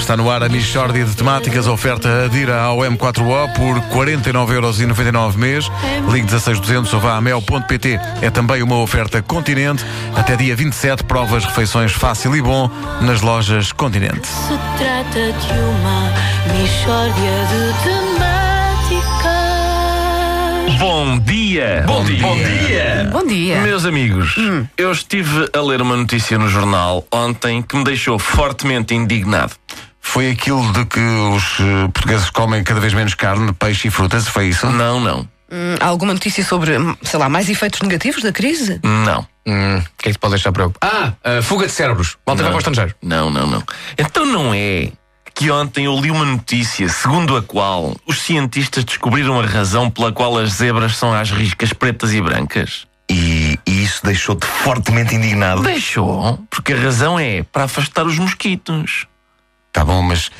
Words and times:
Está 0.00 0.16
no 0.16 0.30
ar 0.30 0.42
a 0.42 0.48
Michórdia 0.48 1.04
de 1.04 1.14
Temáticas, 1.14 1.66
oferta 1.68 2.24
adira 2.24 2.62
ao 2.62 2.78
M4O 2.78 3.52
por 3.52 3.78
49,99€ 3.94 5.36
mês. 5.36 5.70
Ligue 6.10 6.26
16200 6.26 6.92
ou 6.94 7.00
vá 7.00 7.16
a 7.16 7.20
mel.pt. 7.20 8.00
É 8.22 8.30
também 8.30 8.62
uma 8.62 8.76
oferta 8.78 9.22
Continente. 9.22 9.84
Até 10.16 10.34
dia 10.36 10.56
27, 10.56 11.04
provas, 11.04 11.44
refeições 11.44 11.92
fácil 11.92 12.34
e 12.34 12.40
bom 12.40 12.68
nas 13.02 13.20
lojas 13.20 13.72
Continente. 13.72 14.26
Se 14.26 14.58
trata 14.78 15.32
de 15.32 15.52
uma 15.60 16.10
mistória 16.58 17.12
de 17.50 17.72
temáticas. 17.84 19.20
Bom 20.78 21.18
dia! 21.18 21.84
Bom 21.86 22.02
dia! 22.02 22.22
Bom 22.22 22.36
dia! 22.36 23.08
Bom 23.12 23.26
dia. 23.26 23.60
Meus 23.60 23.84
amigos, 23.84 24.34
eu 24.78 24.90
estive 24.90 25.48
a 25.52 25.60
ler 25.60 25.82
uma 25.82 25.96
notícia 25.96 26.38
no 26.38 26.48
jornal 26.48 27.06
ontem 27.12 27.60
que 27.60 27.76
me 27.76 27.84
deixou 27.84 28.18
fortemente 28.18 28.94
indignado. 28.94 29.52
Foi 30.12 30.28
aquilo 30.30 30.72
de 30.72 30.84
que 30.86 30.98
os 30.98 31.60
eh, 31.60 31.88
portugueses 31.94 32.30
comem 32.30 32.64
cada 32.64 32.80
vez 32.80 32.92
menos 32.92 33.14
carne, 33.14 33.52
peixe 33.52 33.86
e 33.86 33.90
frutas? 33.92 34.26
Foi 34.26 34.46
isso? 34.48 34.66
Não, 34.66 34.98
não, 35.00 35.28
Hum, 35.52 35.76
há 35.80 35.86
alguma 35.86 36.12
notícia 36.12 36.44
sobre, 36.44 36.76
hum, 36.78 36.96
sei 37.02 37.18
lá, 37.18 37.28
mais 37.28 37.48
efeitos 37.48 37.80
negativos 37.80 38.22
da 38.22 38.32
crise? 38.32 38.80
não. 38.82 39.26
Hum, 39.46 39.78
o 39.78 39.82
que 40.02 40.08
é 40.08 40.12
que 40.12 40.12
te 40.12 40.18
pode 40.18 40.34
deixar 40.34 40.52
preocupado? 40.52 41.16
Ah, 41.24 41.38
a 41.38 41.42
fuga 41.42 41.66
de 41.66 41.72
cérebros. 41.72 42.16
Volta 42.26 42.42
para 42.44 42.54
o 42.54 42.58
estrangeiro. 42.58 42.94
Não, 43.02 43.30
não, 43.30 43.46
não. 43.46 43.62
Então 43.96 44.26
não 44.26 44.52
é 44.52 44.90
que 45.34 45.50
ontem 45.50 45.86
eu 45.86 45.98
li 45.98 46.10
uma 46.10 46.24
notícia 46.26 46.88
segundo 46.88 47.36
a 47.36 47.42
qual 47.42 47.96
os 48.06 48.20
cientistas 48.20 48.84
descobriram 48.84 49.40
a 49.40 49.46
razão 49.46 49.90
pela 49.90 50.12
qual 50.12 50.36
as 50.38 50.50
zebras 50.52 50.96
são 50.96 51.12
às 51.14 51.30
riscas 51.30 51.72
pretas 51.72 52.12
e 52.12 52.20
brancas? 52.20 52.86
E, 53.10 53.58
e 53.66 53.82
isso 53.82 54.00
deixou-te 54.04 54.44
fortemente 54.46 55.14
indignado. 55.14 55.62
Deixou, 55.62 56.38
porque 56.50 56.72
a 56.74 56.80
razão 56.80 57.18
é 57.18 57.42
para 57.42 57.64
afastar 57.64 58.06
os 58.06 58.18
mosquitos. 58.18 59.06
Tá 59.72 59.84
bom, 59.84 60.02
mas 60.02 60.30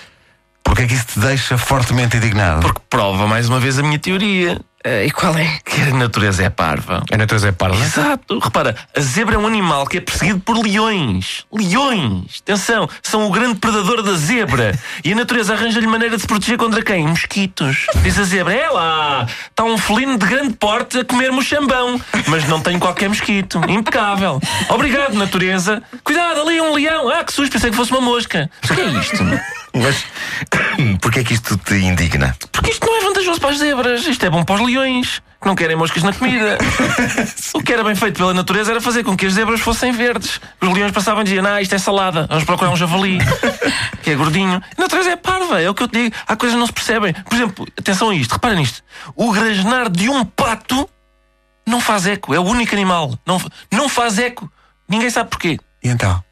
porquê 0.62 0.82
é 0.82 0.86
que 0.86 0.94
isso 0.94 1.06
te 1.06 1.20
deixa 1.20 1.56
fortemente 1.56 2.16
indignado? 2.16 2.60
Porque 2.60 2.80
prova 2.88 3.26
mais 3.26 3.48
uma 3.48 3.60
vez 3.60 3.78
a 3.78 3.82
minha 3.82 3.98
teoria. 3.98 4.60
Ah, 4.84 5.04
e 5.04 5.10
qual 5.10 5.36
é? 5.36 5.58
Que 5.64 5.82
a 5.82 5.94
natureza 5.94 6.42
é 6.42 6.48
parva. 6.48 7.02
A 7.12 7.16
natureza 7.16 7.48
é 7.48 7.52
parva. 7.52 7.82
Exato. 7.82 8.38
Repara, 8.38 8.74
a 8.96 9.00
zebra 9.00 9.34
é 9.34 9.38
um 9.38 9.46
animal 9.46 9.86
que 9.86 9.98
é 9.98 10.00
perseguido 10.00 10.40
por 10.40 10.56
leões. 10.56 11.44
Leões! 11.52 12.40
Atenção, 12.42 12.88
são 13.02 13.26
o 13.26 13.30
grande 13.30 13.58
predador 13.58 14.02
da 14.02 14.14
zebra. 14.14 14.78
E 15.02 15.12
a 15.12 15.16
natureza 15.16 15.54
arranja-lhe 15.54 15.86
maneira 15.86 16.16
de 16.16 16.22
se 16.22 16.26
proteger 16.26 16.58
contra 16.58 16.82
quem? 16.82 17.06
Mosquitos. 17.06 17.86
Diz 18.02 18.18
a 18.18 18.24
zebra: 18.24 18.54
é 18.54 18.68
lá, 18.68 19.26
está 19.48 19.64
um 19.64 19.78
felino 19.78 20.18
de 20.18 20.26
grande 20.26 20.54
porte 20.54 20.98
a 20.98 21.04
comer 21.04 21.32
mochambão. 21.32 22.00
Mas 22.26 22.46
não 22.46 22.60
tem 22.60 22.78
qualquer 22.78 23.08
mosquito. 23.08 23.60
Impecável. 23.68 24.40
Obrigado, 24.68 25.14
natureza. 25.14 25.82
Cuidado, 26.04 26.42
ali 26.42 26.58
é 26.58 26.62
um 26.62 26.74
leão. 26.74 27.08
Ah, 27.08 27.24
que 27.24 27.32
susto, 27.32 27.52
pensei 27.52 27.70
que 27.70 27.76
fosse 27.76 27.90
uma 27.92 28.00
mosca. 28.00 28.50
O 28.64 28.74
que 28.74 28.80
é 28.80 28.86
isto? 28.88 29.24
Mas 29.74 30.04
porquê 31.00 31.20
é 31.20 31.24
que 31.24 31.34
isto 31.34 31.56
te 31.56 31.74
indigna? 31.74 32.36
Porque 32.52 32.70
isto 32.70 32.79
para 33.40 33.50
as 33.50 33.58
zebras. 33.58 34.06
Isto 34.06 34.26
é 34.26 34.30
bom 34.30 34.44
para 34.44 34.56
os 34.56 34.60
leões, 34.60 35.22
que 35.40 35.46
não 35.48 35.56
querem 35.56 35.74
moscas 35.74 36.02
na 36.02 36.12
comida. 36.12 36.58
o 37.54 37.62
que 37.62 37.72
era 37.72 37.82
bem 37.82 37.94
feito 37.94 38.18
pela 38.18 38.34
natureza 38.34 38.70
era 38.70 38.80
fazer 38.80 39.02
com 39.02 39.16
que 39.16 39.26
as 39.26 39.32
zebras 39.32 39.60
fossem 39.60 39.90
verdes. 39.90 40.40
Os 40.60 40.68
leões 40.68 40.92
passavam 40.92 41.22
e 41.22 41.24
diziam: 41.24 41.44
Ah, 41.46 41.60
isto 41.60 41.74
é 41.74 41.78
salada, 41.78 42.26
vamos 42.28 42.44
procurar 42.44 42.70
um 42.70 42.76
javali, 42.76 43.18
que 44.02 44.10
é 44.10 44.14
gordinho. 44.14 44.62
A 44.76 44.80
natureza 44.80 45.10
é 45.10 45.16
parva, 45.16 45.60
é 45.60 45.68
o 45.68 45.74
que 45.74 45.82
eu 45.82 45.88
te 45.88 46.02
digo. 46.02 46.14
Há 46.26 46.36
coisas 46.36 46.54
que 46.54 46.60
não 46.60 46.66
se 46.66 46.72
percebem. 46.72 47.12
Por 47.12 47.34
exemplo, 47.34 47.66
atenção 47.76 48.10
a 48.10 48.14
isto, 48.14 48.32
repara 48.32 48.54
nisto. 48.54 48.82
O 49.16 49.32
grasnar 49.32 49.88
de 49.88 50.08
um 50.08 50.24
pato 50.24 50.88
não 51.66 51.80
faz 51.80 52.06
eco. 52.06 52.34
É 52.34 52.38
o 52.38 52.44
único 52.44 52.74
animal. 52.74 53.18
Não, 53.26 53.40
não 53.72 53.88
faz 53.88 54.18
eco. 54.18 54.50
Ninguém 54.88 55.08
sabe 55.08 55.30
porquê. 55.30 55.58
E 55.82 55.88
então? 55.88 56.22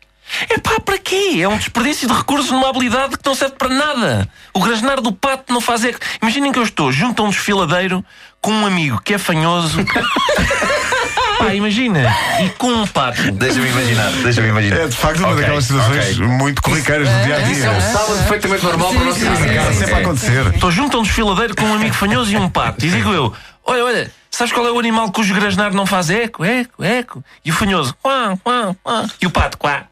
É 0.49 0.59
pá, 0.59 0.79
para 0.81 0.99
quê? 0.99 1.39
É 1.41 1.49
um 1.49 1.57
desperdício 1.57 2.07
de 2.09 2.15
recursos 2.15 2.51
numa 2.51 2.69
habilidade 2.69 3.17
que 3.19 3.25
não 3.27 3.35
serve 3.35 3.55
para 3.57 3.69
nada. 3.69 4.29
O 4.55 4.61
grasnar 4.61 5.01
do 5.01 5.13
pato 5.13 5.53
não 5.53 5.61
faz 5.61 5.85
eco. 5.85 5.99
Imaginem 6.23 6.53
que 6.53 6.59
eu 6.59 6.63
estou 6.65 6.93
junto 6.93 7.23
a 7.23 7.27
um 7.27 7.31
desfiladeiro 7.31 8.05
com 8.41 8.53
um 8.53 8.67
amigo 8.67 9.01
que 9.03 9.15
é 9.15 9.19
fanhoso. 9.19 9.79
pá, 11.39 11.55
imagina. 11.55 12.15
E 12.43 12.49
com 12.51 12.69
um 12.73 12.87
pato. 12.87 13.31
Deixa-me 13.33 13.69
imaginar, 13.69 14.11
deixa-me 14.23 14.49
imaginar. 14.49 14.77
É 14.81 14.87
de 14.89 14.97
facto 14.97 15.19
uma 15.21 15.29
Ok, 15.29 15.41
daquelas 15.41 15.65
situações 15.65 16.17
ok. 16.21 16.27
muito 16.27 16.63
corriqueiras 16.63 17.09
do 17.09 17.25
dia 17.25 17.37
a 17.37 17.41
Isso 17.51 17.65
é 17.65 17.71
um 17.71 17.73
dia. 17.79 17.81
sábado 17.81 18.19
perfeitamente 18.19 18.65
normal 18.65 18.95
para 18.95 19.05
nosso 19.05 19.19
Está 19.19 19.33
amigo. 19.33 19.75
sempre 19.75 19.95
a 19.95 19.99
acontecer. 19.99 20.47
Estou 20.55 20.71
junto 20.71 20.97
a 20.97 21.01
um 21.01 21.03
desfiladeiro 21.03 21.55
com 21.57 21.65
um 21.65 21.75
amigo 21.75 21.95
fanhoso 21.95 22.33
e 22.33 22.37
um 22.37 22.49
pato. 22.49 22.85
E 22.85 22.91
digo 22.91 23.11
eu: 23.13 23.33
Olha, 23.65 23.85
olha, 23.85 24.11
sabes 24.31 24.53
qual 24.53 24.67
é 24.67 24.73
o 24.73 24.79
animal 24.79 25.11
cujo 25.13 25.35
grasnar 25.35 25.73
não 25.73 25.87
faz 25.87 26.11
eco? 26.11 26.45
Eco, 26.45 26.83
eco. 26.85 27.25
E 27.45 27.51
o 27.51 27.55
fanhoso: 27.55 27.95
Quá, 28.03 28.37
quá, 28.43 28.75
quá. 28.83 29.07
E 29.21 29.27
o 29.27 29.31
pato: 29.31 29.59
Quá. 29.59 29.85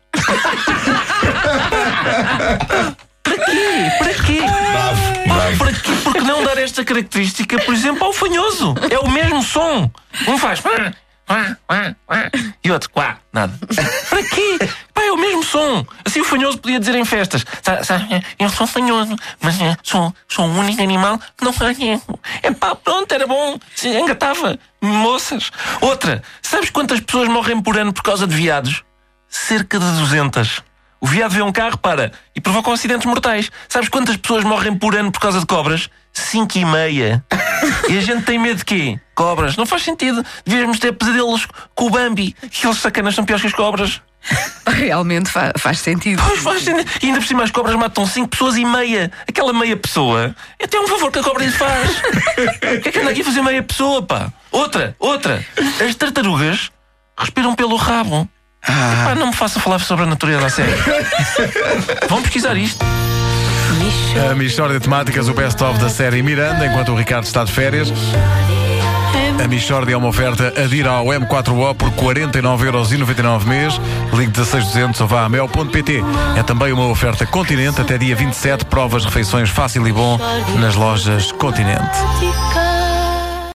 Para 3.23 3.37
quê? 3.45 3.91
Para 3.99 4.15
quê? 4.15 4.41
Para 5.59 5.73
quê? 5.73 5.93
Porque 6.05 6.21
não 6.21 6.45
dar 6.45 6.59
esta 6.59 6.85
característica, 6.85 7.59
por 7.65 7.75
exemplo, 7.75 8.05
ao 8.05 8.13
fanhoso? 8.13 8.75
É 8.91 8.99
o 8.99 9.09
mesmo 9.11 9.43
som. 9.43 9.91
Um 10.29 10.39
faz 10.39 10.63
e 12.63 12.71
outro 12.71 12.89
quá, 12.91 13.17
nada. 13.33 13.53
Para 14.09 14.23
quê? 14.23 14.59
Pá, 14.95 15.03
é 15.03 15.11
o 15.11 15.17
mesmo 15.17 15.43
som. 15.43 15.85
Assim 16.05 16.21
o 16.21 16.25
fanhoso 16.25 16.59
podia 16.59 16.79
dizer 16.79 16.95
em 16.95 17.05
festas: 17.05 17.45
"Sa- 17.63 17.83
sabe, 17.83 18.25
Eu 18.39 18.49
sou 18.49 18.65
fanhoso, 18.67 19.17
mas 19.41 19.61
eh, 19.61 19.77
sou, 19.83 20.15
sou 20.29 20.47
o 20.47 20.59
único 20.59 20.81
animal 20.81 21.19
que 21.37 21.45
não 21.45 21.53
faz. 21.53 21.77
É 22.43 22.53
pá, 22.53 22.77
pronto, 22.77 23.11
era 23.13 23.27
bom. 23.27 23.59
Se 23.75 23.89
engatava. 23.89 24.57
Moças. 24.81 25.51
Outra, 25.81 26.23
sabes 26.41 26.71
quantas 26.71 27.01
pessoas 27.01 27.29
morrem 27.29 27.61
por 27.61 27.77
ano 27.77 27.93
por 27.93 28.05
causa 28.05 28.25
de 28.27 28.37
viados? 28.37 28.85
Cerca 29.29 29.79
de 29.79 29.85
200. 29.85 30.63
O 31.01 31.07
viado 31.07 31.33
vê 31.33 31.43
um 31.43 31.53
carro, 31.53 31.77
para, 31.77 32.11
e 32.35 32.41
provocam 32.41 32.73
acidentes 32.73 33.07
mortais. 33.07 33.51
Sabes 33.69 33.89
quantas 33.89 34.17
pessoas 34.17 34.45
morrem 34.45 34.75
por 34.77 34.97
ano 34.97 35.13
por 35.13 35.21
causa 35.21 35.39
de 35.41 35.47
cobras? 35.47 35.91
Cinco 36.13 36.57
e 36.57 36.65
meia. 36.65 37.23
E 37.89 37.99
a 37.99 38.01
gente 38.01 38.25
tem 38.25 38.39
medo 38.39 38.57
de 38.59 38.65
quê? 38.65 38.99
Cobras. 39.15 39.57
Não 39.57 39.67
faz 39.67 39.83
sentido. 39.83 40.25
Devíamos 40.45 40.79
ter 40.79 40.93
pesadelos 40.93 41.47
com 41.75 41.87
o 41.87 41.91
Bambi. 41.91 42.35
Aqueles 42.43 42.79
sacanas 42.79 43.15
são 43.15 43.25
piores 43.25 43.43
que 43.43 43.49
as 43.49 43.53
cobras. 43.55 44.01
Realmente 44.67 45.31
fa- 45.31 45.53
faz 45.59 45.79
sentido. 45.79 46.23
Pois 46.27 46.41
faz 46.41 46.63
sentido. 46.63 46.91
E 47.03 47.07
ainda 47.07 47.21
por 47.21 47.27
cima 47.27 47.43
as 47.45 47.51
cobras 47.51 47.77
matam 47.77 48.07
cinco 48.07 48.29
pessoas 48.29 48.57
e 48.57 48.65
meia. 48.65 49.13
Aquela 49.29 49.53
meia 49.53 49.77
pessoa 49.77 50.35
é 50.59 50.65
até 50.65 50.81
um 50.81 50.89
favor 50.89 51.13
que 51.13 51.19
a 51.19 51.23
cobra 51.23 51.45
lhe 51.45 51.53
faz. 51.53 51.91
O 51.99 52.81
que 52.81 52.89
é 52.89 52.93
que 52.93 52.99
anda 52.99 53.11
aqui 53.11 53.21
a 53.21 53.25
fazer 53.25 53.43
meia 53.43 53.63
pessoa, 53.63 54.03
pá? 54.03 54.33
Outra, 54.51 54.97
outra. 54.99 55.45
As 55.87 55.95
tartarugas 55.95 56.71
respiram 57.19 57.55
pelo 57.55 57.77
rabo. 57.77 58.29
Epá, 58.69 59.15
não 59.15 59.29
me 59.29 59.33
faça 59.33 59.61
falar 59.61 59.79
sobre 59.79 60.05
a 60.05 60.09
natureza 60.09 60.47
a 60.47 60.51
sério. 60.51 60.75
Vão 62.09 62.21
pesquisar 62.23 62.57
isto. 62.57 62.85
A 64.31 64.35
Michórdia 64.35 64.79
de 64.79 64.85
Temáticas, 64.85 65.29
o 65.29 65.35
best-of 65.35 65.79
da 65.79 65.89
série 65.89 66.23
Miranda, 66.23 66.67
enquanto 66.67 66.93
o 66.93 66.97
Ricardo 66.97 67.25
está 67.25 67.45
de 67.45 67.53
férias. 67.53 67.93
A 69.43 69.49
Michórdia 69.49 69.95
é 69.95 69.97
uma 69.97 70.09
oferta 70.09 70.53
adira 70.61 70.91
ao 70.91 71.07
M4O 71.07 71.75
por 71.75 71.91
49,99€ 71.93 73.45
mês. 73.45 73.81
Ligue 74.13 74.33
16200 74.33 75.01
ou 75.01 75.07
vá 75.07 75.25
a 75.25 75.29
mel.pt. 75.29 76.03
É 76.37 76.43
também 76.43 76.73
uma 76.73 76.87
oferta 76.89 77.27
Continente 77.27 77.81
até 77.81 77.99
dia 77.99 78.17
27. 78.17 78.65
Provas, 78.65 79.05
refeições 79.05 79.51
fácil 79.51 79.87
e 79.87 79.93
bom 79.93 80.19
nas 80.59 80.75
lojas 80.75 81.31
Continente. 81.33 81.97